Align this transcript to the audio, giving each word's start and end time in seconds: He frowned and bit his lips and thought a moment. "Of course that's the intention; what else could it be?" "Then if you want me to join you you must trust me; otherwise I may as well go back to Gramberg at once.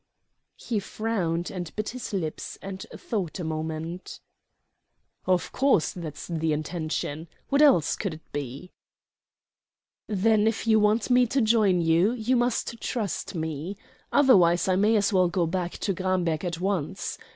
He 0.55 0.79
frowned 0.79 1.51
and 1.51 1.71
bit 1.75 1.89
his 1.89 2.11
lips 2.11 2.57
and 2.59 2.83
thought 2.97 3.37
a 3.39 3.43
moment. 3.43 4.19
"Of 5.27 5.51
course 5.51 5.91
that's 5.91 6.25
the 6.25 6.53
intention; 6.53 7.27
what 7.49 7.61
else 7.61 7.95
could 7.95 8.15
it 8.15 8.31
be?" 8.31 8.71
"Then 10.07 10.47
if 10.47 10.65
you 10.65 10.79
want 10.79 11.11
me 11.11 11.27
to 11.27 11.39
join 11.39 11.81
you 11.81 12.13
you 12.13 12.35
must 12.35 12.81
trust 12.81 13.35
me; 13.35 13.77
otherwise 14.11 14.67
I 14.67 14.75
may 14.75 14.95
as 14.95 15.13
well 15.13 15.27
go 15.27 15.45
back 15.45 15.73
to 15.73 15.93
Gramberg 15.93 16.43
at 16.45 16.59
once. 16.59 17.19